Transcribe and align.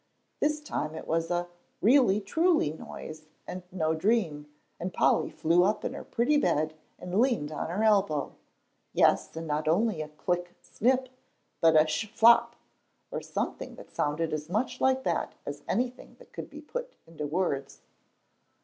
This 0.39 0.61
time 0.61 0.95
it 0.95 1.05
was 1.07 1.29
a 1.29 1.47
"really 1.79 2.19
truly" 2.21 2.73
noise, 2.73 3.27
and 3.47 3.61
no 3.71 3.93
dream, 3.93 4.47
and 4.79 4.91
Polly 4.91 5.29
flew 5.29 5.63
up 5.63 5.85
in 5.85 5.93
her 5.93 6.03
pretty 6.03 6.37
bed 6.37 6.73
and 6.97 7.19
leaned 7.21 7.51
on 7.51 7.69
her 7.69 7.83
elbow. 7.83 8.33
Yes, 8.93 9.35
and 9.35 9.45
not 9.45 9.67
only 9.67 10.01
a 10.01 10.07
click 10.09 10.55
snip, 10.59 11.07
but 11.59 11.79
a 11.79 11.85
sh 11.85 12.07
flop! 12.15 12.55
or 13.11 13.21
something 13.21 13.75
that 13.75 13.91
sounded 13.91 14.33
as 14.33 14.49
much 14.49 14.81
like 14.81 15.03
that 15.03 15.35
as 15.45 15.61
anything 15.67 16.15
that 16.17 16.33
could 16.33 16.49
be 16.49 16.61
put 16.61 16.95
into 17.05 17.27
words. 17.27 17.81